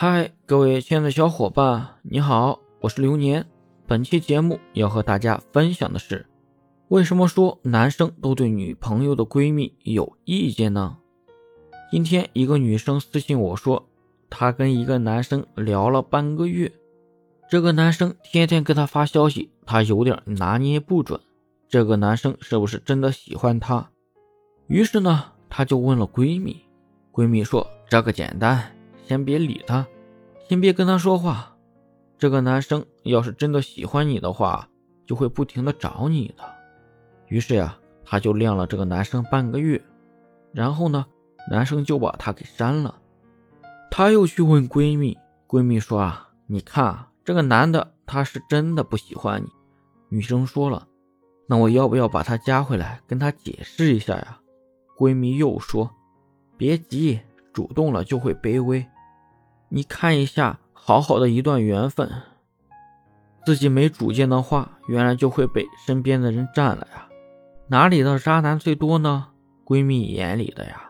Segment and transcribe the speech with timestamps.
[0.00, 3.44] 嗨，各位亲爱的小伙伴，你好，我是流年。
[3.84, 6.24] 本期节目要和大家分享的是，
[6.86, 10.98] 为什么说男生都对女朋友的闺蜜有意见呢？
[11.90, 13.88] 今天一个女生私信我说，
[14.30, 16.70] 她跟一个男生聊了半个月，
[17.50, 21.20] 这个男生天天给她发消息，她有点拿捏不准，
[21.68, 23.90] 这个男生是不是真的喜欢她？
[24.68, 26.56] 于是呢，她就问了闺蜜，
[27.12, 28.77] 闺蜜说这个简单。
[29.08, 29.86] 先别理他，
[30.46, 31.56] 先别跟他说话。
[32.18, 34.68] 这个男生要是真的喜欢你的话，
[35.06, 36.44] 就会不停的找你的。
[37.28, 39.82] 于是呀，他就晾了这个男生半个月，
[40.52, 41.06] 然后呢，
[41.50, 42.94] 男生就把他给删了。
[43.90, 45.16] 他又去问闺蜜，
[45.46, 49.48] 闺蜜说啊，你看这个男的他是真的不喜欢你。
[50.10, 50.86] 女生说了，
[51.46, 54.38] 那我要不要把他加回来，跟他解释一下呀？
[54.98, 55.90] 闺蜜又说，
[56.58, 57.18] 别急，
[57.54, 58.84] 主动了就会卑微。
[59.70, 62.10] 你看一下，好好的一段缘分，
[63.44, 67.06] 自己没主见的话，原来就会被身边的人占了呀。
[67.68, 69.28] 哪里的渣男最多呢？
[69.66, 70.87] 闺蜜眼里的呀。